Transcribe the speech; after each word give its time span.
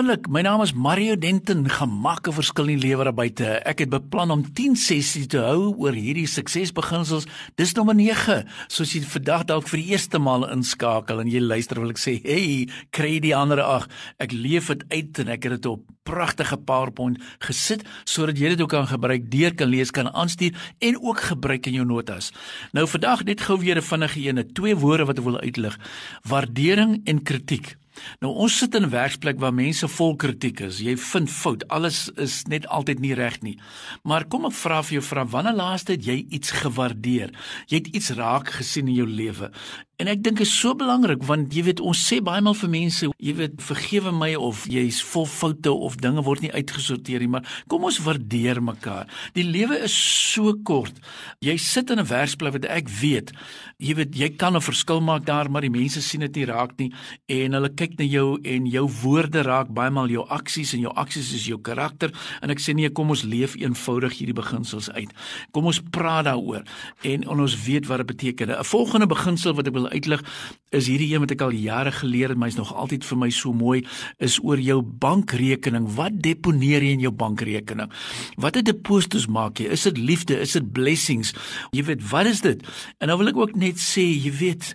Wonderlik, 0.00 0.30
my 0.32 0.40
naam 0.40 0.62
is 0.64 0.70
Mario 0.72 1.12
Denton, 1.12 1.66
gemaak 1.68 2.26
'n 2.26 2.32
verskil 2.32 2.68
in 2.72 2.78
die 2.78 2.88
lewe 2.88 3.04
daar 3.04 3.12
buite. 3.12 3.60
Ek 3.68 3.80
het 3.80 3.90
beplan 3.90 4.30
om 4.30 4.52
10 4.52 4.76
sessies 4.76 5.26
te 5.26 5.36
hou 5.36 5.76
oor 5.76 5.92
hierdie 5.92 6.26
suksesbeginsels. 6.26 7.26
Dis 7.56 7.74
nommer 7.74 7.94
9. 7.94 8.48
Soos 8.68 8.94
jy 8.94 9.02
vandag 9.02 9.44
dalk 9.44 9.68
vir 9.68 9.76
die 9.76 9.90
eerste 9.92 10.18
maal 10.18 10.48
inskakel 10.48 11.20
en 11.20 11.28
jy 11.28 11.40
luister, 11.40 11.80
wil 11.80 11.90
ek 11.90 11.98
sê, 11.98 12.22
"Hey, 12.24 12.68
kry 12.90 13.20
die 13.20 13.36
ander 13.36 13.60
ag. 13.60 13.88
Ek 14.18 14.32
leef 14.32 14.68
dit 14.68 14.84
uit 14.88 15.18
en 15.18 15.28
ek 15.28 15.42
het 15.42 15.52
dit 15.52 15.66
op 15.66 15.82
pragtige 16.02 16.56
PowerPoint 16.56 17.18
gesit 17.38 17.84
sodat 18.04 18.38
jy 18.38 18.48
dit 18.48 18.60
ook 18.60 18.70
kan 18.70 18.86
gebruik, 18.86 19.30
deur 19.30 19.54
kan 19.54 19.68
lees, 19.68 19.90
kan 19.90 20.08
aanstuur 20.08 20.56
en 20.78 20.96
ook 20.96 21.20
gebruik 21.20 21.66
in 21.66 21.74
jou 21.74 21.84
notas. 21.84 22.32
Nou 22.72 22.86
vandag 22.86 23.24
net 23.24 23.40
gou 23.40 23.58
weer 23.58 23.76
'n 23.76 23.82
vinnige 23.82 24.20
ene, 24.20 24.46
twee 24.52 24.74
woorde 24.74 25.04
wat 25.04 25.18
ek 25.18 25.24
wil 25.24 25.40
uitlig. 25.40 25.78
Waardering 26.22 27.00
en 27.04 27.22
kritiek. 27.22 27.76
Nou 28.20 28.32
ons 28.34 28.58
sit 28.58 28.74
in 28.74 28.82
'n 28.82 28.90
werksplek 28.90 29.38
waar 29.38 29.54
mense 29.54 29.88
vol 29.88 30.16
kritiek 30.16 30.60
is. 30.60 30.80
Jy 30.80 30.96
vind 30.96 31.30
fout. 31.30 31.68
Alles 31.68 32.10
is 32.16 32.44
net 32.46 32.66
altyd 32.66 32.98
nie 33.00 33.14
reg 33.14 33.40
nie. 33.42 33.58
Maar 34.02 34.24
kom 34.24 34.44
ek 34.46 34.52
vra 34.52 34.82
vir 34.82 34.92
jou 34.92 35.02
vra, 35.02 35.26
wanneer 35.26 35.54
laaste 35.54 35.92
het 35.92 36.04
jy 36.04 36.26
iets 36.30 36.50
gewaardeer? 36.50 37.30
Jy 37.66 37.76
het 37.76 37.86
iets 37.86 38.10
raak 38.10 38.48
gesien 38.48 38.88
in 38.88 38.94
jou 38.94 39.06
lewe. 39.06 39.50
En 40.00 40.08
ek 40.08 40.22
dink 40.24 40.40
is 40.40 40.48
so 40.48 40.72
belangrik 40.72 41.20
want 41.28 41.52
jy 41.52 41.66
weet 41.66 41.80
ons 41.84 42.00
sê 42.00 42.22
baie 42.24 42.40
maal 42.40 42.56
vir 42.56 42.70
mense, 42.72 43.08
jy 43.20 43.32
weet 43.36 43.58
vergewe 43.60 44.12
my 44.16 44.30
of 44.40 44.62
jy's 44.70 45.02
vol 45.10 45.26
foute 45.28 45.68
of 45.68 45.98
dinge 46.00 46.22
word 46.24 46.40
nie 46.40 46.52
uitgesorteer 46.54 47.20
nie, 47.20 47.28
maar 47.28 47.44
kom 47.68 47.84
ons 47.84 47.98
waardeer 48.06 48.62
mekaar. 48.64 49.10
Die 49.36 49.44
lewe 49.44 49.76
is 49.84 49.92
so 49.92 50.54
kort. 50.64 50.96
Jy 51.44 51.58
sit 51.60 51.92
in 51.92 52.00
'n 52.00 52.08
werksplek 52.08 52.54
wat 52.56 52.64
ek 52.64 52.88
weet, 52.88 53.32
jy 53.76 53.94
weet 53.94 54.16
jy 54.16 54.28
kan 54.40 54.56
'n 54.56 54.64
verskil 54.64 55.00
maak 55.00 55.26
daar, 55.26 55.50
maar 55.50 55.60
die 55.60 55.70
mense 55.70 56.00
sien 56.00 56.20
dit 56.20 56.36
nie 56.36 56.46
raak 56.46 56.78
nie 56.78 56.92
en 57.28 57.52
hulle 57.52 57.68
kyk 57.68 57.98
na 57.98 58.04
jou 58.04 58.40
en 58.42 58.66
jou 58.66 58.88
woorde 59.02 59.42
raak 59.42 59.68
baie 59.68 59.90
maal 59.90 60.08
jou 60.08 60.24
aksies 60.28 60.72
en 60.74 60.80
jou 60.80 60.92
aksies 60.96 61.34
is 61.34 61.46
jou 61.46 61.58
karakter 61.58 62.10
en 62.40 62.50
ek 62.50 62.58
sê 62.58 62.74
nee, 62.74 62.88
kom 62.88 63.10
ons 63.10 63.24
leef 63.24 63.54
eenvoudig 63.56 64.16
hierdie 64.16 64.34
beginsels 64.34 64.88
uit. 64.90 65.12
Kom 65.52 65.66
ons 65.66 65.80
praat 65.92 66.24
daaroor 66.24 66.64
en, 67.04 67.22
en 67.22 67.40
ons 67.40 67.64
weet 67.66 67.86
wat 67.86 67.98
dit 67.98 68.06
beteken. 68.06 68.48
'n 68.48 68.64
Volgende 68.64 69.06
beginsel 69.06 69.52
wat 69.54 69.66
ek 69.66 69.74
wil 69.74 69.89
uitlig 69.92 70.24
is 70.70 70.86
hierdie 70.86 71.08
een 71.10 71.24
wat 71.24 71.34
ek 71.34 71.42
al 71.42 71.54
jare 71.56 71.90
geleer 71.94 72.30
het, 72.30 72.38
maar 72.38 72.52
is 72.52 72.58
nog 72.58 72.70
altyd 72.74 73.04
vir 73.06 73.18
my 73.18 73.30
so 73.34 73.52
mooi, 73.56 73.80
is 74.22 74.38
oor 74.42 74.60
jou 74.62 74.78
bankrekening. 74.82 75.88
Wat 75.96 76.20
deponeer 76.22 76.86
jy 76.86 76.94
in 76.94 77.06
jou 77.08 77.12
bankrekening? 77.14 77.90
Watter 78.40 78.62
deposito's 78.66 79.26
maak 79.26 79.58
jy? 79.58 79.70
Is 79.74 79.88
dit 79.88 79.98
liefde? 79.98 80.38
Is 80.38 80.54
dit 80.58 80.72
blessings? 80.72 81.34
Jy 81.74 81.88
weet, 81.90 82.04
wat 82.12 82.30
is 82.30 82.44
dit? 82.46 82.62
En 83.02 83.10
nou 83.10 83.18
wil 83.22 83.32
ek 83.32 83.40
ook 83.42 83.56
net 83.58 83.82
sê, 83.82 84.06
jy 84.14 84.30
weet, 84.38 84.74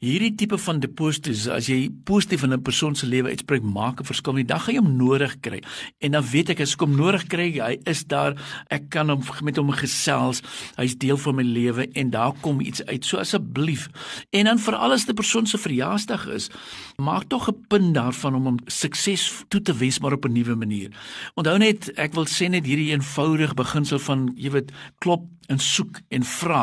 Hierdie 0.00 0.30
tipe 0.32 0.56
van 0.56 0.78
deposito's 0.80 1.42
as 1.52 1.66
jy 1.68 1.90
positief 2.08 2.46
in 2.46 2.54
'n 2.54 2.62
persoon 2.64 2.94
se 2.96 3.04
lewe 3.04 3.28
uitspreek, 3.28 3.60
maak 3.62 4.00
'n 4.00 4.08
verskil. 4.08 4.32
Die 4.32 4.48
dag 4.48 4.64
gaan 4.64 4.74
jy 4.74 4.80
hom 4.80 4.96
nodig 4.96 5.40
kry. 5.42 5.60
En 6.00 6.12
dan 6.12 6.24
weet 6.24 6.48
ek 6.48 6.60
as 6.60 6.72
ek 6.72 6.80
hom 6.80 6.96
nodig 6.96 7.26
kry, 7.28 7.60
hy 7.60 7.76
is 7.84 8.04
daar. 8.04 8.34
Ek 8.70 8.88
kan 8.88 9.10
hom 9.10 9.20
met 9.42 9.56
hom 9.56 9.70
gesels. 9.70 10.40
Hy's 10.78 10.96
deel 10.96 11.18
van 11.18 11.34
my 11.34 11.42
lewe 11.42 11.86
en 11.92 12.10
daar 12.10 12.32
kom 12.40 12.60
iets 12.60 12.82
uit. 12.86 13.04
So 13.04 13.18
asseblief. 13.18 13.90
En 14.32 14.44
dan 14.44 14.58
vir 14.58 14.74
alles 14.74 15.04
die 15.04 15.12
persoon 15.12 15.46
se 15.46 15.58
verjaarsdag 15.58 16.28
is, 16.28 16.48
maak 16.96 17.28
tog 17.28 17.50
'n 17.50 17.66
punt 17.68 17.94
daarvan 17.94 18.34
om 18.34 18.44
hom 18.44 18.58
sukses 18.68 19.44
toe 19.48 19.60
te 19.60 19.74
wens 19.74 20.00
maar 20.00 20.12
op 20.12 20.24
'n 20.24 20.32
nuwe 20.32 20.54
manier. 20.54 20.90
Onthou 21.34 21.58
net, 21.58 21.92
ek 21.98 22.14
wil 22.14 22.24
sê 22.24 22.48
net 22.48 22.64
hierdie 22.64 22.92
eenvoudige 22.92 23.54
beginsel 23.54 23.98
van 23.98 24.32
jy 24.34 24.50
weet, 24.50 24.72
klop 24.98 25.28
en 25.50 25.58
soek 25.58 26.00
en 26.14 26.24
vra. 26.26 26.62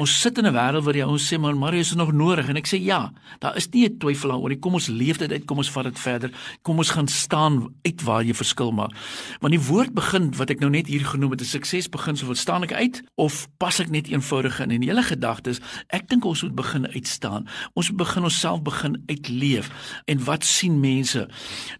Ons 0.00 0.16
sit 0.20 0.38
in 0.38 0.46
'n 0.46 0.56
wêreld 0.56 0.84
waar 0.84 0.96
jy 0.96 1.06
ons 1.06 1.28
sê 1.28 1.38
maar 1.38 1.56
Marius 1.56 1.90
is 1.90 2.00
nog 2.00 2.12
nodig 2.12 2.48
en 2.48 2.56
ek 2.56 2.63
sê 2.66 2.78
ja, 2.82 3.12
daar 3.40 3.56
is 3.56 3.68
nie 3.70 3.86
'n 3.88 3.98
twyfel 3.98 4.30
daaroor 4.30 4.48
nie. 4.48 4.58
Kom 4.58 4.74
ons 4.74 4.88
leef 4.88 5.18
dit 5.18 5.32
uit, 5.32 5.44
kom 5.44 5.58
ons 5.58 5.70
vat 5.70 5.84
dit 5.84 5.98
verder. 5.98 6.30
Kom 6.62 6.78
ons 6.78 6.90
gaan 6.90 7.08
staan 7.08 7.74
uit 7.82 8.02
waar 8.02 8.22
jy 8.24 8.34
verskil 8.34 8.72
maak. 8.72 8.92
Want 9.40 9.52
die 9.52 9.66
woord 9.68 9.94
begin 9.94 10.32
wat 10.36 10.50
ek 10.50 10.60
nou 10.60 10.70
net 10.70 10.86
hier 10.86 11.04
genoem 11.04 11.30
het, 11.30 11.40
'n 11.40 11.44
sukses 11.44 11.88
begin 11.88 12.16
so 12.16 12.26
wat 12.26 12.36
staan 12.36 12.62
ek 12.62 12.72
uit 12.72 13.02
of 13.14 13.48
pas 13.58 13.80
ek 13.80 13.90
net 13.90 14.08
eenvoudig 14.08 14.60
in? 14.60 14.70
En 14.70 14.82
hele 14.82 15.02
gedagte 15.02 15.50
is, 15.50 15.60
ek 15.88 16.08
dink 16.08 16.24
ons 16.24 16.42
moet 16.42 16.54
begin 16.54 16.86
uitstaan. 16.86 17.46
Ons 17.74 17.88
moet 17.88 17.98
begin 17.98 18.22
onsself 18.22 18.62
begin 18.62 19.02
uitleef. 19.06 19.70
En 20.04 20.24
wat 20.24 20.44
sien 20.44 20.80
mense? 20.80 21.28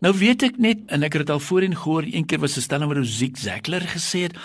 Nou 0.00 0.14
weet 0.14 0.42
ek 0.42 0.58
net 0.58 0.78
en 0.86 1.02
ek 1.02 1.12
het 1.12 1.26
dit 1.26 1.30
al 1.30 1.40
voorheen 1.40 1.76
gehoor, 1.76 2.02
een 2.02 2.26
keer 2.26 2.38
was 2.38 2.56
'n 2.56 2.60
stelling 2.60 2.92
wat 2.92 3.06
Zig 3.06 3.38
Ziglar 3.38 3.80
gesê 3.80 4.22
het, 4.22 4.36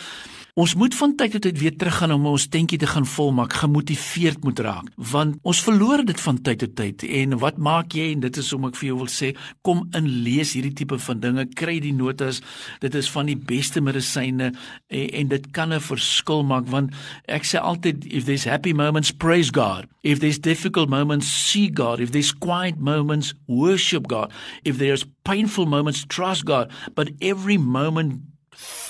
Ons 0.59 0.73
moet 0.75 0.91
van 0.91 1.13
tyd 1.15 1.31
tot 1.31 1.43
tyd 1.45 1.59
weer 1.61 1.75
teruggaan 1.79 2.11
om 2.11 2.25
ons 2.33 2.45
tentjie 2.51 2.77
te 2.81 2.87
gaan 2.89 3.05
volmaak, 3.07 3.53
gemotiveerd 3.61 4.41
moet 4.43 4.59
raak, 4.65 4.87
want 5.11 5.37
ons 5.47 5.59
verloor 5.63 6.01
dit 6.03 6.19
van 6.19 6.39
tyd 6.43 6.59
tot 6.59 6.73
tyd. 6.75 7.03
En 7.21 7.37
wat 7.39 7.59
maak 7.63 7.93
jy 7.95 8.09
en 8.11 8.25
dit 8.25 8.39
is 8.41 8.49
om 8.57 8.65
ek 8.67 8.75
vir 8.75 8.89
jou 8.89 8.97
wil 8.99 9.11
sê, 9.13 9.29
kom 9.63 9.85
in 9.95 10.09
lees 10.25 10.51
hierdie 10.57 10.73
tipe 10.75 10.97
van 10.99 11.21
dinge, 11.23 11.45
kry 11.55 11.77
die 11.79 11.93
notas. 11.95 12.41
Dit 12.83 12.97
is 12.99 13.07
van 13.13 13.29
die 13.31 13.37
beste 13.39 13.79
medisyne 13.79 14.49
en, 14.51 15.05
en 15.21 15.31
dit 15.31 15.45
kan 15.55 15.71
'n 15.71 15.79
verskil 15.79 16.43
maak 16.43 16.67
want 16.67 16.91
ek 17.27 17.47
sê 17.47 17.61
altyd 17.61 18.03
if 18.11 18.25
there's 18.25 18.43
happy 18.43 18.73
moments 18.73 19.11
praise 19.11 19.51
God. 19.55 19.87
If 20.03 20.19
there's 20.19 20.39
difficult 20.39 20.89
moments 20.89 21.27
see 21.27 21.69
God. 21.69 22.01
If 22.01 22.11
there's 22.11 22.35
quiet 22.35 22.79
moments 22.79 23.33
worship 23.47 24.07
God. 24.07 24.31
If 24.65 24.77
there's 24.77 25.05
painful 25.23 25.65
moments 25.65 26.03
trust 26.03 26.43
God. 26.43 26.67
But 26.95 27.11
every 27.21 27.57
moment 27.57 28.27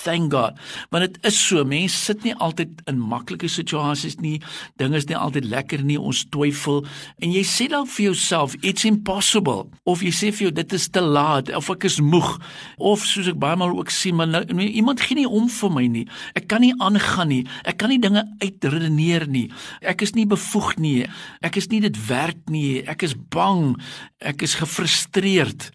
thank 0.02 0.32
God. 0.32 0.58
Want 0.90 1.04
dit 1.04 1.18
is 1.28 1.38
so, 1.38 1.64
mense 1.64 1.96
sit 1.96 2.24
nie 2.24 2.34
altyd 2.34 2.82
in 2.90 3.00
maklike 3.00 3.48
situasies 3.50 4.18
nie. 4.22 4.38
Dinge 4.80 4.98
is 5.00 5.06
nie 5.10 5.18
altyd 5.18 5.48
lekker 5.50 5.84
nie. 5.86 5.98
Ons 6.00 6.24
twyfel 6.32 6.82
en 7.20 7.34
jy 7.34 7.42
sê 7.46 7.68
dalk 7.70 7.90
vir 7.94 8.10
jouself 8.10 8.56
it's 8.66 8.86
impossible 8.88 9.68
of 9.88 10.04
jy 10.04 10.12
sê 10.14 10.32
vir 10.34 10.48
jou 10.48 10.52
dit 10.60 10.76
is 10.76 10.88
te 10.92 11.02
laat 11.04 11.52
of 11.56 11.70
ek 11.72 11.86
is 11.88 12.00
moeg 12.04 12.32
of 12.78 13.04
soos 13.06 13.30
ek 13.30 13.40
baie 13.40 13.58
maal 13.60 13.76
ook 13.76 13.92
sien 13.94 14.16
maar 14.18 14.30
nou, 14.30 14.42
nee, 14.56 14.70
iemand 14.80 15.02
gee 15.04 15.20
nie 15.20 15.28
om 15.28 15.48
vir 15.60 15.74
my 15.76 15.86
nie. 15.90 16.06
Ek 16.38 16.48
kan 16.50 16.64
nie 16.64 16.74
aangaan 16.78 17.32
nie. 17.32 17.42
Ek 17.68 17.80
kan 17.80 17.92
nie 17.92 18.00
dinge 18.02 18.24
uitredeneer 18.42 19.28
nie. 19.30 19.48
Ek 19.80 20.02
is 20.06 20.16
nie 20.16 20.26
bevoeg 20.30 20.76
nie. 20.80 20.98
Ek 21.46 21.60
is 21.60 21.70
nie 21.72 21.82
dit 21.84 21.96
werd 22.08 22.50
nie. 22.50 22.80
Ek 22.88 23.04
is 23.06 23.14
bang. 23.14 23.74
Ek 24.20 24.42
is 24.46 24.58
gefrustreerd 24.60 25.70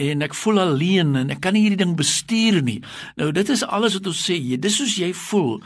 en 0.00 0.24
ek 0.24 0.34
voel 0.40 0.62
alleen 0.62 1.12
en 1.20 1.32
ek 1.34 1.42
kan 1.44 1.54
nie 1.56 1.66
hierdie 1.66 1.82
ding 1.82 1.92
bestuur 1.98 2.60
nie. 2.64 2.78
Nou 3.20 3.30
dit 3.36 3.52
is 3.52 3.64
alles 3.66 3.98
wat 3.98 4.08
ons 4.10 4.22
sê, 4.30 4.38
jy, 4.38 4.56
dis 4.60 4.78
soos 4.80 4.96
jy 5.00 5.10
voel. 5.26 5.58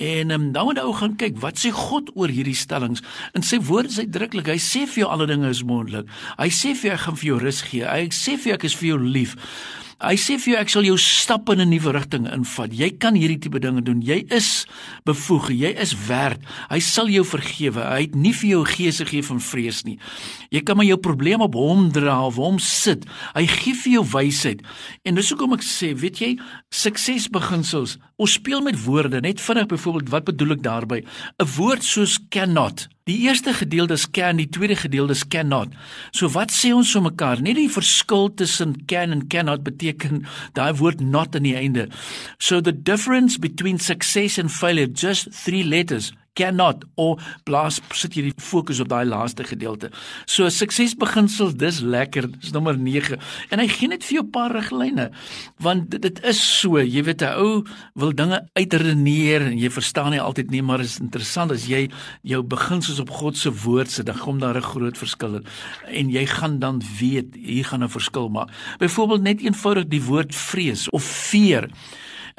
En 0.00 0.34
um, 0.36 0.46
dan 0.54 0.68
moet 0.68 0.80
ou 0.82 0.94
gaan 0.96 1.16
kyk 1.20 1.40
wat 1.42 1.58
sê 1.60 1.72
God 1.74 2.12
oor 2.14 2.32
hierdie 2.32 2.56
stellings. 2.56 3.02
In 3.36 3.44
sy 3.46 3.60
woord 3.66 3.90
is 3.92 4.00
hy 4.00 4.06
druklik. 4.12 4.48
Hy 4.52 4.60
sê 4.62 4.86
vir 4.86 5.04
jou 5.04 5.10
alle 5.10 5.28
dinge 5.30 5.50
is 5.50 5.64
moontlik. 5.66 6.08
Hy 6.38 6.50
sê 6.54 6.74
vir 6.78 6.92
jou 6.92 6.96
ek 6.96 7.04
gaan 7.06 7.20
vir 7.20 7.30
jou 7.32 7.42
rus 7.42 7.62
gee. 7.66 7.84
Hy 7.84 8.08
sê 8.14 8.38
vir 8.38 8.52
jou 8.52 8.58
ek 8.60 8.68
is 8.70 8.78
vir 8.80 8.92
jou 8.92 9.00
lief. 9.02 9.36
Hy 10.00 10.16
sê 10.16 10.38
vir 10.40 10.54
jou 10.54 10.60
ek 10.62 10.70
sal 10.72 10.86
jou 10.88 10.94
stap 10.96 11.50
in 11.52 11.60
'n 11.60 11.68
nuwe 11.68 11.92
rigting 11.92 12.24
invat. 12.24 12.72
Jy 12.72 12.96
kan 12.96 13.14
hierdie 13.14 13.38
tipe 13.38 13.60
dinge 13.60 13.82
doen. 13.82 14.00
Jy 14.00 14.24
is 14.32 14.64
bevoeg. 15.04 15.50
Jy 15.52 15.76
is 15.76 15.92
werd. 16.08 16.40
Hy 16.70 16.78
sal 16.80 17.08
jou 17.08 17.22
vergewe. 17.22 17.84
Hy 17.84 18.00
het 18.08 18.14
nie 18.14 18.32
vir 18.32 18.48
jou 18.50 18.64
gees 18.64 18.98
gegee 18.98 19.22
van 19.22 19.40
vrees 19.40 19.84
nie. 19.84 19.98
Jy 20.50 20.60
kan 20.62 20.76
maar 20.76 20.86
jou 20.86 20.96
probleem 20.96 21.42
op 21.42 21.54
hom 21.54 21.92
dra 21.92 22.24
of 22.24 22.36
hom 22.36 22.58
sit. 22.58 23.04
Hy 23.34 23.46
gee 23.46 23.74
vir 23.74 23.92
jou 23.92 24.04
wysheid. 24.04 24.62
En 25.04 25.14
dis 25.14 25.28
hoekom 25.28 25.52
ek 25.52 25.62
sê, 25.62 25.92
weet 25.94 26.18
jy, 26.18 26.38
suksesbeginsels. 26.70 27.98
Ons 28.16 28.32
speel 28.32 28.62
met 28.62 28.84
woorde. 28.84 29.20
Net 29.20 29.38
vinnig 29.40 29.66
byvoorbeeld, 29.66 30.08
wat 30.08 30.24
bedoel 30.24 30.52
ek 30.52 30.62
daarmee? 30.62 31.04
'n 31.38 31.46
Woord 31.56 31.84
soos 31.84 32.18
cannot 32.30 32.88
Die 33.10 33.24
eerste 33.26 33.50
gedeelte 33.54 33.96
is 33.98 34.06
can, 34.14 34.38
die 34.38 34.50
tweede 34.54 34.76
gedeelte 34.78 35.16
is 35.16 35.24
cannot. 35.26 35.72
So 36.14 36.30
wat 36.36 36.52
sê 36.54 36.70
ons 36.76 36.92
so 36.94 37.02
mekaar? 37.02 37.42
Net 37.42 37.58
die 37.58 37.70
verskil 37.72 38.28
tussen 38.38 38.76
can 38.86 39.10
en 39.16 39.24
cannot 39.32 39.64
beteken 39.66 40.22
daai 40.54 40.70
woord 40.78 41.02
not 41.02 41.34
aan 41.34 41.48
die 41.48 41.56
einde. 41.58 41.88
So 42.38 42.60
the 42.62 42.76
difference 42.76 43.40
between 43.42 43.82
success 43.82 44.38
and 44.38 44.52
failure 44.52 44.86
just 44.86 45.32
three 45.42 45.64
letters 45.66 46.12
cannot 46.38 46.84
of 46.94 47.22
plaas 47.44 47.80
sit 47.96 48.14
jy 48.16 48.28
die 48.28 48.34
fokus 48.42 48.80
op 48.82 48.90
daai 48.90 49.04
laaste 49.08 49.44
gedeelte. 49.46 49.90
So 50.30 50.48
suksesbeginsels 50.52 51.56
dis 51.58 51.80
lekker, 51.82 52.28
dis 52.38 52.54
nommer 52.54 52.78
9 52.78 53.18
en 53.50 53.62
hy 53.62 53.68
gee 53.70 53.90
net 53.90 54.04
vir 54.06 54.20
jou 54.20 54.24
'n 54.24 54.30
paar 54.30 54.52
riglyne 54.54 55.10
want 55.58 55.90
dit, 55.90 56.02
dit 56.02 56.20
is 56.24 56.40
so, 56.40 56.78
jy 56.78 57.02
weet 57.02 57.22
'n 57.22 57.34
ou 57.36 57.64
wil 57.94 58.12
dinge 58.12 58.40
uitredeneer 58.54 59.42
en 59.42 59.58
jy 59.58 59.70
verstaan 59.70 60.10
nie 60.10 60.20
altyd 60.20 60.50
nie, 60.50 60.62
maar 60.62 60.80
is 60.80 61.00
interessant 61.00 61.52
as 61.52 61.66
jy 61.66 61.90
jou 62.22 62.42
beginsels 62.42 63.00
op 63.00 63.10
God 63.10 63.36
se 63.36 63.50
woord 63.50 63.90
sit, 63.90 64.06
dan 64.06 64.18
kom 64.18 64.38
daar 64.38 64.56
'n 64.56 64.62
groot 64.62 64.98
verskil 64.98 65.34
in 65.36 65.44
en 65.88 66.10
jy 66.10 66.26
gaan 66.26 66.58
dan 66.58 66.82
weet 67.00 67.34
hier 67.34 67.64
gaan 67.64 67.82
'n 67.82 67.88
verskil 67.88 68.28
maak. 68.28 68.50
Byvoorbeeld 68.78 69.22
net 69.22 69.40
eenvoudig 69.40 69.88
die 69.88 70.02
woord 70.02 70.34
vrees 70.34 70.88
of 70.90 71.02
fear 71.02 71.68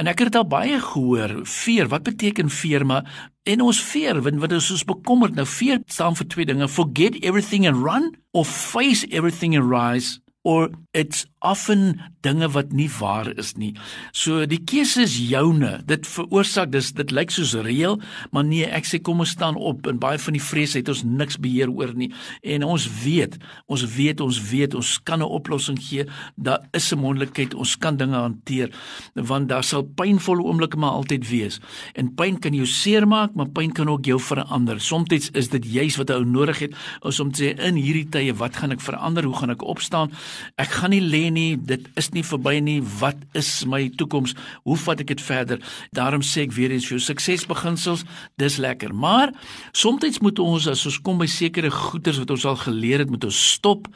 En 0.01 0.07
ek 0.09 0.23
het 0.23 0.31
dit 0.31 0.39
al 0.39 0.47
baie 0.47 0.79
gehoor. 0.81 1.33
Fear, 1.45 1.89
wat 1.91 2.03
beteken 2.07 2.49
fear? 2.49 2.85
Maar 2.85 3.29
En 3.43 3.61
ons 3.61 3.77
fear, 3.81 4.19
want 4.21 4.37
wat 4.37 4.51
is 4.53 4.69
ons 4.71 4.83
bekommerd? 4.85 5.33
Nou 5.33 5.47
fear 5.49 5.79
staan 5.89 6.13
vir 6.17 6.27
twee 6.29 6.45
dinge: 6.45 6.67
forget 6.69 7.17
everything 7.25 7.65
and 7.65 7.81
run 7.81 8.11
of 8.37 8.49
face 8.49 9.07
everything 9.09 9.55
and 9.57 9.65
rise 9.69 10.19
or 10.45 10.69
it's 10.91 11.25
often 11.39 12.01
dinge 12.21 12.49
wat 12.53 12.73
nie 12.75 12.89
waar 12.99 13.31
is 13.39 13.53
nie. 13.57 13.71
So 14.11 14.43
die 14.45 14.59
keuse 14.67 15.05
is 15.07 15.15
joune. 15.17 15.79
Dit 15.87 16.05
veroorsaak 16.05 16.69
dis 16.73 16.91
dit 16.97 17.13
lyk 17.15 17.31
soos 17.33 17.53
reël, 17.65 17.97
maar 18.35 18.45
nee, 18.45 18.67
ek 18.67 18.85
sê 18.85 18.99
kom 19.01 19.23
ons 19.23 19.31
staan 19.33 19.55
op 19.55 19.87
en 19.89 20.01
baie 20.01 20.19
van 20.21 20.35
die 20.37 20.43
vrees 20.43 20.75
het 20.77 20.91
ons 20.91 21.03
niks 21.07 21.39
beheer 21.41 21.71
oor 21.71 21.95
nie. 21.97 22.11
En 22.43 22.65
ons 22.67 22.85
weet, 23.01 23.39
ons 23.71 23.85
weet, 23.95 24.21
ons 24.21 24.41
weet 24.51 24.75
ons 24.77 24.91
kan 25.07 25.19
'n 25.19 25.31
oplossing 25.39 25.79
gee. 25.79 26.05
Daar 26.35 26.67
is 26.73 26.91
'n 26.91 26.99
moontlikheid, 26.99 27.53
ons 27.53 27.75
kan 27.77 27.97
dinge 27.97 28.15
hanteer 28.15 28.69
want 29.15 29.49
daar 29.49 29.63
sal 29.63 29.83
pynvolle 29.83 30.43
oomblikke 30.43 30.77
maar 30.77 30.91
altyd 30.91 31.29
wees. 31.29 31.59
En 31.95 32.13
pyn 32.13 32.39
kan 32.39 32.53
jou 32.53 32.65
seermaak, 32.65 33.33
maar 33.33 33.49
pyn 33.49 33.71
kan 33.71 33.89
ook 33.89 34.05
jou 34.05 34.19
verander. 34.19 34.79
Somstyds 34.79 35.29
is 35.31 35.49
dit 35.49 35.65
juis 35.65 35.95
wat 35.95 36.09
'n 36.09 36.13
ou 36.13 36.25
nodig 36.25 36.59
het 36.59 36.75
om 37.21 37.31
te 37.31 37.43
sê 37.43 37.59
in 37.59 37.75
hierdie 37.75 38.09
tye, 38.09 38.33
wat 38.33 38.55
gaan 38.55 38.71
ek 38.71 38.81
verander? 38.81 39.23
Hoe 39.23 39.35
gaan 39.35 39.49
ek 39.49 39.63
opstaan? 39.63 40.11
Ek 40.55 40.80
gaan 40.81 40.93
nie 40.95 41.01
lê 41.03 41.29
nie, 41.29 41.55
dit 41.55 41.85
is 41.99 42.09
nie 42.15 42.23
verby 42.25 42.57
nie. 42.63 42.79
Wat 42.99 43.19
is 43.37 43.49
my 43.69 43.83
toekoms? 43.99 44.33
Hoe 44.65 44.77
vat 44.81 45.01
ek 45.03 45.11
dit 45.13 45.21
verder? 45.21 45.61
Daarom 45.95 46.23
sê 46.25 46.45
ek 46.47 46.55
weer 46.57 46.73
eens 46.73 46.87
vir 46.89 46.97
jou 46.97 47.03
suksesbeginsels, 47.05 48.03
dis 48.41 48.57
lekker. 48.61 48.93
Maar 48.93 49.33
soms 49.77 50.21
moet 50.23 50.39
ons 50.41 50.67
as 50.71 50.85
ons 50.89 50.97
kom 51.05 51.19
by 51.21 51.27
sekere 51.29 51.69
goeders 51.71 52.19
wat 52.21 52.33
ons 52.33 52.45
al 52.49 52.57
geleer 52.63 53.03
het, 53.03 53.11
moet 53.13 53.27
ons 53.27 53.41
stop. 53.55 53.87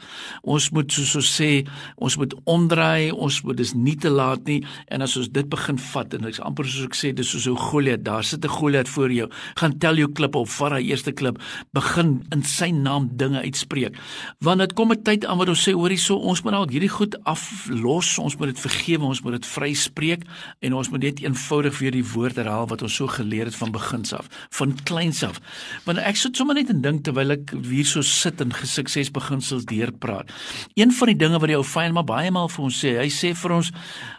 Ons 0.46 0.70
moet 0.74 0.90
soos 0.92 1.16
ons 1.18 1.30
sê, 1.40 1.50
ons 1.98 2.16
moet 2.20 2.36
omdraai, 2.46 3.10
ons 3.10 3.40
moet 3.46 3.58
dis 3.58 3.74
nie 3.74 3.96
te 3.98 4.12
laat 4.12 4.46
nie. 4.46 4.60
En 4.92 5.02
as 5.02 5.16
ons 5.18 5.30
dit 5.32 5.50
begin 5.50 5.80
vat 5.90 6.14
en 6.14 6.30
ek's 6.30 6.42
amper 6.44 6.68
soos 6.70 6.86
ek 6.86 6.98
sê, 6.98 7.12
dis 7.16 7.26
soos 7.26 7.48
'n 7.48 7.56
Goliat, 7.66 8.02
daar 8.04 8.22
sit 8.22 8.44
'n 8.44 8.48
Goliat 8.48 8.88
voor 8.88 9.10
jou. 9.10 9.28
Gaan 9.56 9.78
tel 9.78 9.96
jou 9.96 10.12
klip 10.12 10.36
op, 10.36 10.48
vat 10.48 10.70
daai 10.70 10.86
eerste 10.86 11.12
klip, 11.12 11.38
begin 11.72 12.22
in 12.32 12.42
sy 12.42 12.70
naam 12.70 13.10
dinge 13.16 13.42
uitspreek. 13.42 13.96
Want 14.40 14.60
dit 14.60 14.72
kom 14.74 14.92
'n 14.92 15.02
tyd 15.02 15.26
aan 15.26 15.38
wat 15.38 15.48
ons 15.48 15.68
sê, 15.68 15.72
hoorie, 15.72 15.98
so 15.98 16.14
ons 16.16 16.42
moet 16.42 16.52
al 16.52 16.66
hierdie 16.76 16.92
goed 16.92 17.16
aflos, 17.24 18.16
ons 18.20 18.36
moet 18.36 18.52
dit 18.52 18.60
vergewe, 18.60 19.08
ons 19.08 19.22
moet 19.24 19.38
dit 19.38 19.48
vryspreek 19.48 20.26
en 20.66 20.76
ons 20.76 20.90
moet 20.92 21.06
net 21.08 21.22
eenvoudig 21.24 21.78
weer 21.80 21.96
die 21.96 22.04
woord 22.04 22.36
herhaal 22.40 22.68
wat 22.68 22.84
ons 22.84 22.98
so 23.00 23.08
geleer 23.10 23.48
het 23.48 23.56
van 23.56 23.72
begins 23.72 24.12
af, 24.16 24.28
van 24.58 24.74
kleins 24.88 25.22
af. 25.24 25.40
Want 25.86 26.02
ek 26.04 26.20
sit 26.20 26.36
sommer 26.36 26.58
net 26.58 26.72
en 26.72 26.82
dink 26.84 27.06
terwyl 27.06 27.36
ek 27.38 27.54
hier 27.64 27.88
so 27.88 28.04
sit 28.04 28.42
en 28.44 28.52
gesuksesbeginsels 28.52 29.64
deurpraat. 29.70 30.32
Een 30.76 30.92
van 30.92 31.12
die 31.12 31.18
dinge 31.24 31.40
wat 31.40 31.52
die 31.52 31.58
ou 31.58 31.64
vyand 31.64 31.96
maar 31.96 32.08
baie 32.08 32.32
maal 32.34 32.52
vir 32.52 32.68
ons 32.68 32.82
sê, 32.84 32.96
hy 33.00 33.08
sê 33.12 33.32
vir 33.36 33.56
ons 33.56 33.72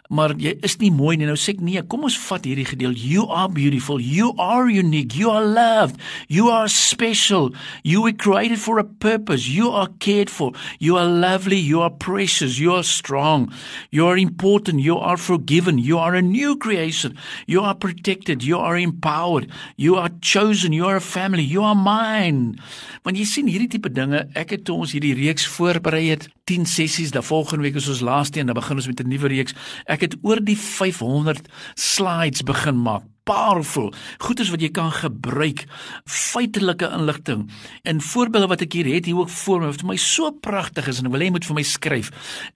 maar 0.08 0.32
jy 0.40 0.54
is 0.64 0.76
nie 0.80 0.90
mooi 0.94 1.16
nie. 1.16 1.26
Nou 1.28 1.36
sê 1.36 1.52
ek 1.54 1.62
nee, 1.64 1.82
kom 1.84 2.06
ons 2.08 2.16
vat 2.28 2.46
hierdie 2.48 2.66
gedeel. 2.68 2.96
You 2.96 3.26
are 3.28 3.48
beautiful. 3.52 4.00
You 4.00 4.32
are 4.40 4.68
unique. 4.68 5.16
You 5.18 5.30
are 5.30 5.44
loved. 5.44 6.00
You 6.28 6.48
are 6.48 6.68
special. 6.72 7.52
You 7.84 8.02
were 8.02 8.16
created 8.16 8.60
for 8.60 8.78
a 8.80 8.84
purpose. 8.84 9.48
You 9.48 9.70
are 9.70 9.88
cared 10.00 10.30
for. 10.30 10.52
You 10.78 10.96
are 10.96 11.06
lovely. 11.06 11.60
You 11.60 11.82
are 11.84 11.92
precious. 11.92 12.58
You 12.58 12.74
are 12.74 12.84
strong. 12.84 13.52
You 13.90 14.06
are 14.06 14.16
important. 14.16 14.80
You 14.80 14.96
are 14.96 15.16
forgiven. 15.16 15.78
You 15.78 15.98
are 15.98 16.14
a 16.14 16.22
new 16.22 16.56
creation. 16.56 17.18
You 17.46 17.62
are 17.62 17.74
protected. 17.74 18.42
You 18.42 18.58
are 18.58 18.78
empowered. 18.78 19.50
You 19.76 19.96
are 19.96 20.10
chosen. 20.20 20.72
You 20.72 20.86
are 20.86 20.96
a 20.96 21.04
family. 21.04 21.44
You 21.44 21.62
are 21.62 21.76
mine. 21.76 22.58
Want 23.04 23.20
jy 23.20 23.24
sien 23.28 23.46
hierdie 23.48 23.70
tipe 23.72 23.92
dinge, 23.92 24.24
ek 24.36 24.56
het 24.56 24.68
ons 24.72 24.92
hierdie 24.92 25.14
reeks 25.16 25.46
voorberei 25.48 26.08
het 26.10 26.26
10 26.48 26.66
sessies, 26.68 27.12
dan 27.12 27.24
volgende 27.24 27.64
week 27.66 27.76
is 27.76 27.88
ons 27.88 28.00
laaste 28.04 28.40
een, 28.40 28.48
dan 28.48 28.56
begin 28.56 28.80
ons 28.80 28.86
met 28.86 29.00
'n 29.00 29.08
nuwe 29.08 29.28
reeks. 29.28 29.54
Ek 29.86 29.97
het 30.00 30.16
oor 30.22 30.42
die 30.44 30.58
500 30.58 31.48
slides 31.74 32.42
begin 32.42 32.82
maak 32.82 33.06
powerful 33.28 33.92
goeders 34.24 34.50
wat 34.54 34.64
jy 34.64 34.70
kan 34.74 34.90
gebruik 34.94 35.64
feitelike 36.08 36.88
inligting 36.96 37.46
en 37.88 38.02
voorbeelde 38.10 38.50
wat 38.54 38.64
ek 38.66 38.78
hier 38.78 38.90
het 38.94 39.08
hier 39.08 39.20
ook 39.20 39.32
voor 39.42 39.62
my 39.62 39.70
wat 39.72 39.84
vir 39.84 39.92
my 39.92 39.98
so 40.02 40.32
pragtig 40.44 40.88
is 40.90 41.02
en 41.02 41.10
ek 41.10 41.14
wil 41.14 41.24
hê 41.24 41.30
jy 41.30 41.36
moet 41.36 41.48
vir 41.50 41.58
my 41.60 41.66
skryf 41.74 42.10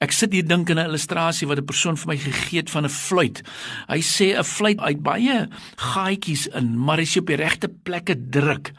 ek 0.04 0.16
sit 0.16 0.34
hier 0.36 0.46
dink 0.48 0.72
in 0.72 0.80
'n 0.80 0.88
illustrasie 0.88 1.48
wat 1.50 1.60
'n 1.60 1.70
persoon 1.72 1.96
vir 1.96 2.14
my 2.14 2.18
gegee 2.18 2.60
het 2.64 2.70
van 2.70 2.84
'n 2.84 2.96
fluit 2.96 3.42
hy 3.88 4.00
sê 4.00 4.32
'n 4.38 4.44
fluit 4.44 4.78
uit 4.80 5.02
baie 5.02 5.48
gaatjies 5.76 6.46
in 6.56 6.78
maar 6.78 7.00
as 7.00 7.14
jy 7.14 7.20
op 7.20 7.32
die 7.32 7.42
regte 7.42 7.68
plekke 7.68 8.16
druk 8.16 8.72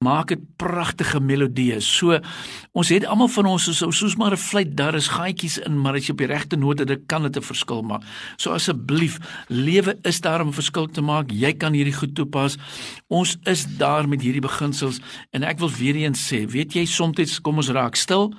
maak 0.00 0.30
dit 0.32 0.44
pragtige 0.56 1.18
melodieë. 1.20 1.76
So 1.84 2.16
ons 2.72 2.88
het 2.88 3.04
almal 3.04 3.28
van 3.34 3.50
ons 3.50 3.66
soos 3.68 3.98
soos 3.98 4.14
maar 4.16 4.32
'n 4.32 4.40
fluit, 4.40 4.76
daar 4.76 4.94
is 4.94 5.12
gaatjies 5.12 5.58
in, 5.58 5.76
maar 5.76 5.94
as 5.94 6.06
jy 6.06 6.12
op 6.12 6.18
die 6.18 6.26
regte 6.26 6.56
note 6.56 6.86
dit 6.86 7.00
kan 7.06 7.22
dit 7.22 7.36
'n 7.36 7.42
verskil 7.42 7.82
maak. 7.82 8.02
So 8.36 8.50
asseblief, 8.50 9.18
lewe 9.48 9.98
is 10.02 10.20
daar 10.20 10.40
om 10.40 10.48
'n 10.48 10.52
verskil 10.52 10.86
te 10.86 11.02
maak. 11.02 11.29
Jy 11.30 11.52
kan 11.58 11.76
hierdie 11.76 11.94
goed 11.94 12.14
toepas. 12.18 12.58
Ons 13.08 13.36
is 13.48 13.64
daar 13.78 14.08
met 14.08 14.22
hierdie 14.22 14.44
beginsels 14.44 15.00
en 15.34 15.46
ek 15.46 15.62
wil 15.62 15.72
weer 15.78 16.02
eens 16.04 16.20
sê, 16.20 16.44
weet 16.50 16.76
jy 16.76 16.86
soms 16.90 17.38
kom 17.40 17.62
ons 17.62 17.72
raak 17.74 17.98
stil. 17.98 18.30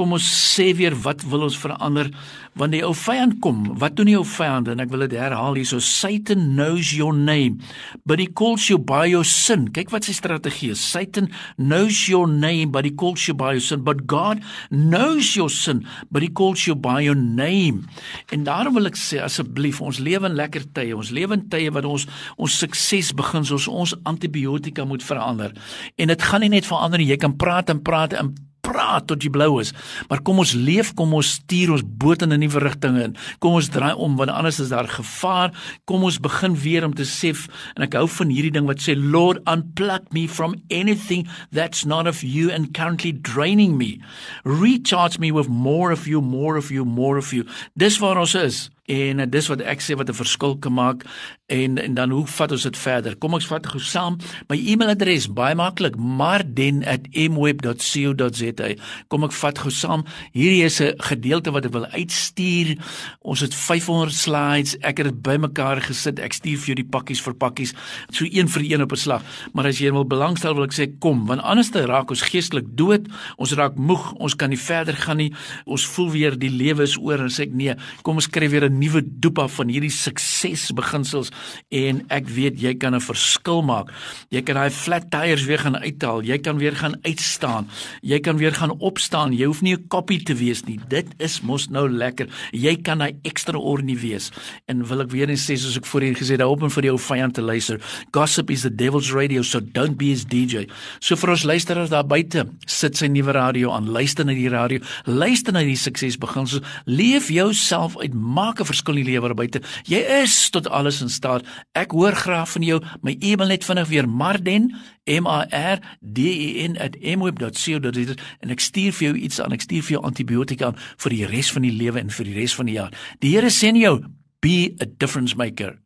Kom 0.00 0.14
ons 0.16 0.24
sê 0.24 0.70
weer 0.72 0.94
wat 1.04 1.20
wil 1.28 1.42
ons 1.44 1.56
verander 1.60 2.08
wanneer 2.56 2.80
die 2.80 2.86
ou 2.88 2.94
vyand 2.96 3.34
kom? 3.44 3.58
Wat 3.82 3.98
doen 3.98 4.08
die 4.08 4.16
ou 4.16 4.24
vyand? 4.24 4.70
En 4.72 4.80
ek 4.80 4.88
wil 4.88 5.04
dit 5.04 5.18
herhaal 5.20 5.58
hier. 5.58 5.68
So 5.68 5.82
Satan 5.84 6.54
knows 6.56 6.94
your 6.96 7.12
name, 7.12 7.60
but 8.08 8.16
he 8.22 8.24
calls 8.24 8.70
you 8.70 8.78
by 8.80 9.04
your 9.10 9.28
sin. 9.28 9.68
Kyk 9.76 9.92
wat 9.92 10.08
sy 10.08 10.14
strategie 10.16 10.72
is. 10.72 10.80
Satan 10.80 11.28
knows 11.60 12.06
your 12.08 12.24
name, 12.24 12.72
but 12.72 12.88
he 12.88 12.94
calls 12.96 13.28
you 13.28 13.36
by 13.36 13.52
your 13.58 13.64
sin. 13.64 13.84
But 13.84 14.06
God 14.08 14.40
knows 14.72 15.34
your 15.36 15.52
sin, 15.52 15.84
but 16.08 16.24
he 16.24 16.32
calls 16.32 16.64
you 16.64 16.78
by 16.80 17.04
your 17.04 17.18
name. 17.18 17.84
En 18.32 18.48
daarom 18.48 18.80
wil 18.80 18.88
ek 18.88 18.96
sê 18.96 19.20
asseblief, 19.20 19.84
ons 19.84 20.00
lewe 20.00 20.32
in 20.32 20.40
lekker 20.40 20.70
tye. 20.72 20.96
Ons 20.96 21.12
lewe 21.12 21.36
in 21.36 21.44
tye 21.52 21.68
wat 21.76 21.84
ons 21.84 22.08
ons 22.40 22.60
sukses 22.64 23.12
begin 23.20 23.44
soos 23.44 23.68
ons 23.68 23.98
antibiotika 24.08 24.88
moet 24.88 25.04
verander. 25.04 25.52
En 26.00 26.08
dit 26.08 26.30
gaan 26.30 26.48
nie 26.48 26.54
net 26.56 26.68
verander. 26.72 27.04
Jy 27.04 27.20
kan 27.20 27.36
praat 27.36 27.68
en 27.68 27.84
praat 27.84 28.16
en 28.16 28.32
praat 28.70 29.06
tot 29.10 29.22
jy 29.22 29.30
blou 29.34 29.58
is. 29.60 29.72
Maar 30.08 30.22
kom 30.26 30.40
ons 30.42 30.54
leef, 30.54 30.94
kom 30.98 31.14
ons 31.18 31.34
stuur 31.40 31.74
ons 31.76 31.84
boot 31.84 32.22
in 32.22 32.32
'n 32.32 32.40
nuwe 32.40 32.60
rigting 32.62 32.96
in. 32.98 33.16
Kom 33.38 33.54
ons 33.58 33.68
draai 33.68 33.94
om 33.94 34.16
want 34.16 34.30
anders 34.30 34.60
is 34.60 34.70
daar 34.70 34.88
gevaar. 34.88 35.50
Kom 35.84 36.04
ons 36.04 36.18
begin 36.18 36.54
weer 36.54 36.84
om 36.84 36.94
te 36.94 37.04
sê 37.04 37.30
en 37.76 37.82
ek 37.82 37.94
hou 37.94 38.06
van 38.08 38.28
hierdie 38.28 38.52
ding 38.52 38.66
wat 38.66 38.80
sê 38.80 38.94
Lord 38.96 39.38
unplug 39.46 40.12
me 40.12 40.26
from 40.28 40.54
anything 40.70 41.28
that's 41.52 41.84
not 41.84 42.06
of 42.06 42.22
you 42.22 42.50
and 42.50 42.74
currently 42.74 43.12
draining 43.12 43.76
me. 43.76 44.00
Recharge 44.44 45.18
me 45.18 45.32
with 45.32 45.48
more 45.48 45.92
of 45.92 46.06
you, 46.06 46.20
more 46.20 46.56
of 46.56 46.70
you, 46.70 46.84
more 46.84 47.18
of 47.18 47.32
you. 47.32 47.44
Dis 47.76 47.98
waar 47.98 48.18
ons 48.18 48.34
is. 48.34 48.70
En 48.90 49.22
dis 49.30 49.46
wat 49.46 49.60
ek 49.60 49.80
sê 49.80 49.94
wat 49.94 50.08
'n 50.08 50.18
verskil 50.18 50.58
kan 50.58 50.72
maak 50.72 51.04
en 51.50 51.78
en 51.78 51.94
dan 51.94 52.10
hoe 52.10 52.26
vat 52.26 52.52
ons 52.54 52.62
dit 52.62 52.76
verder? 52.78 53.16
Kom 53.18 53.34
ons 53.34 53.46
vat 53.50 53.66
gou 53.72 53.80
saam. 53.82 54.16
My 54.50 54.56
e-mailadres 54.56 55.32
baie 55.34 55.54
maklik, 55.58 55.96
marden@mweb.co.za. 55.98 58.68
Kom 59.08 59.24
ek 59.26 59.32
vat 59.32 59.58
gou 59.58 59.70
saam. 59.74 60.04
Hierdie 60.32 60.64
is 60.64 60.80
'n 60.80 60.94
gedeelte 60.96 61.50
wat 61.50 61.64
ek 61.64 61.72
wil 61.72 61.86
uitstuur. 61.86 62.76
Ons 63.20 63.40
het 63.40 63.54
500 63.54 64.14
slides. 64.14 64.78
Ek 64.78 64.96
het 64.98 65.06
dit 65.06 65.22
bymekaar 65.22 65.80
gesit. 65.80 66.18
Ek 66.18 66.32
stuur 66.32 66.58
vir 66.58 66.66
jou 66.66 66.74
die 66.74 66.88
pakkies 66.90 67.20
vir 67.20 67.34
pakkies, 67.34 67.74
so 68.10 68.24
een 68.24 68.48
vir 68.48 68.62
een 68.62 68.82
op 68.82 68.92
'n 68.92 68.96
slag. 68.96 69.22
Maar 69.52 69.66
as 69.66 69.78
jy 69.78 69.92
wil 69.92 70.06
belangstel, 70.06 70.54
wil 70.54 70.64
ek 70.64 70.74
sê 70.74 70.98
kom, 70.98 71.26
want 71.26 71.40
anders 71.40 71.70
te 71.70 71.86
raak 71.86 72.10
ons 72.10 72.22
geestelik 72.22 72.76
dood. 72.76 73.06
Ons 73.36 73.52
raak 73.52 73.76
moeg. 73.76 74.12
Ons 74.12 74.36
kan 74.36 74.48
nie 74.48 74.58
verder 74.58 74.96
gaan 74.96 75.16
nie. 75.16 75.32
Ons 75.64 75.86
voel 75.86 76.10
weer 76.10 76.38
die 76.38 76.50
lewe 76.50 76.82
is 76.82 76.96
oor 76.96 77.18
en 77.18 77.28
sê 77.28 77.40
ek 77.40 77.52
nee, 77.52 77.74
kom 78.02 78.14
ons 78.14 78.24
skryf 78.24 78.50
weer 78.50 78.68
'n 78.68 78.78
nuwe 78.78 79.02
dopa 79.04 79.48
van 79.48 79.68
hierdie 79.68 79.90
suksesbeginsels 79.90 81.30
en 81.68 82.04
ek 82.08 82.28
weet 82.28 82.60
jy 82.60 82.74
kan 82.74 82.94
'n 82.94 83.00
verskil 83.00 83.62
maak. 83.62 83.92
Jy 84.30 84.42
kan 84.42 84.54
daai 84.54 84.70
flat 84.70 85.10
tires 85.10 85.44
weer 85.44 85.58
gaan 85.58 85.76
uithaal. 85.76 86.22
Jy 86.22 86.38
kan 86.38 86.58
weer 86.58 86.76
gaan 86.76 86.96
uitstaan. 87.02 87.68
Jy 88.02 88.20
kan 88.20 88.36
weer 88.36 88.52
gaan 88.52 88.78
opstaan. 88.78 89.32
Jy 89.32 89.46
hoef 89.46 89.62
nie 89.62 89.74
'n 89.74 89.88
koppie 89.88 90.22
te 90.22 90.34
wees 90.34 90.64
nie. 90.64 90.78
Dit 90.88 91.06
is 91.18 91.40
mos 91.40 91.68
nou 91.68 91.88
lekker. 91.88 92.28
Jy 92.52 92.76
kan 92.82 92.98
daai 92.98 93.16
extraordinary 93.22 94.00
wees. 94.00 94.30
En 94.66 94.86
wil 94.86 95.00
ek 95.00 95.10
weer 95.10 95.28
eens 95.28 95.46
sê 95.46 95.56
soos 95.56 95.76
ek 95.76 95.86
voorheen 95.86 96.14
gesê 96.14 96.36
het, 96.36 96.42
open 96.42 96.70
vir 96.70 96.84
jou 96.84 96.98
vyand 96.98 97.34
te 97.34 97.42
luister. 97.42 97.80
Gossip 98.12 98.50
is 98.50 98.62
the 98.62 98.70
devil's 98.70 99.12
radio, 99.12 99.42
so 99.42 99.60
don't 99.60 99.96
be 99.96 100.10
his 100.10 100.24
DJ. 100.24 100.68
So 101.00 101.16
vir 101.16 101.30
ons 101.30 101.44
luisteraars 101.44 101.90
daar 101.90 102.06
buite, 102.06 102.46
sit 102.66 102.96
sy 102.96 103.06
nuwe 103.06 103.32
radio 103.32 103.72
aan. 103.72 103.88
Luister 103.90 104.24
na 104.24 104.34
die 104.36 104.48
radio. 104.48 104.80
Luister 105.06 105.52
na 105.52 105.60
die 105.60 105.78
suksesbeginsels. 105.78 106.64
Leef 106.86 107.30
jouself 107.30 107.96
uit. 107.98 108.14
Maak 108.14 108.60
'n 108.60 108.64
verskil 108.66 108.96
in 108.96 109.04
die 109.04 109.12
lewe 109.12 109.34
buite. 109.34 109.62
Jy 109.84 110.00
is 110.22 110.50
tot 110.50 110.68
alles 110.68 111.00
in 111.00 111.08
staat. 111.08 111.29
Ek 111.72 111.90
hoor 111.96 112.12
graag 112.12 112.50
van 112.50 112.62
jou. 112.62 112.80
My 113.02 113.16
e-mail 113.20 113.48
net 113.48 113.64
vinnig 113.64 113.88
weer 113.88 114.08
Marden 114.08 114.74
M 115.06 115.26
A 115.26 115.46
R 115.50 115.78
D 116.00 116.18
E 116.18 116.68
N 116.68 116.76
@mweb.co.za 117.18 118.14
en 118.40 118.50
ek 118.50 118.60
stuur 118.60 118.92
vir 118.92 119.08
jou 119.08 119.16
iets 119.16 119.40
aan. 119.40 119.52
Ek 119.52 119.60
stuur 119.60 119.82
vir 119.82 119.96
jou 119.98 120.04
antibiotika 120.04 120.74
vir 120.96 121.10
die 121.10 121.26
res 121.26 121.52
van 121.52 121.62
die 121.62 121.76
lewe 121.76 122.00
en 122.00 122.10
vir 122.10 122.24
die 122.24 122.34
res 122.34 122.54
van 122.54 122.66
die 122.66 122.74
jaar. 122.74 122.92
Die 123.20 123.34
Here 123.34 123.50
sê 123.50 123.70
jou 123.76 124.00
be 124.40 124.74
a 124.80 124.86
difference 124.86 125.36
maker. 125.36 125.78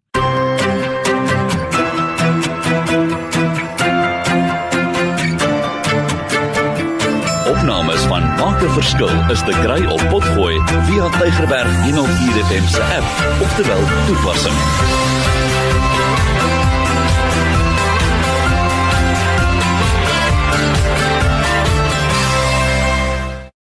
Opnames 7.50 8.00
van 8.10 8.22
Maak 8.36 8.62
'n 8.62 8.70
Verskil 8.70 9.30
is 9.30 9.42
te 9.42 9.54
kry 9.64 9.84
op 9.86 10.02
Potgooi 10.08 10.62
via 10.86 11.08
Tigerberg 11.18 11.82
104 11.84 12.44
FM 12.44 12.66
se 12.68 12.82
app 12.82 13.06
of 13.42 13.54
te 13.56 13.62
wel 13.66 13.84
toepassing. 14.06 15.13